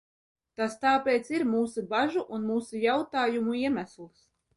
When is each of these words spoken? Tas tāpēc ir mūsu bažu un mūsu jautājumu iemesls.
Tas 0.59 0.77
tāpēc 0.85 1.29
ir 1.35 1.43
mūsu 1.49 1.83
bažu 1.91 2.23
un 2.37 2.47
mūsu 2.53 2.81
jautājumu 2.85 3.55
iemesls. 3.61 4.25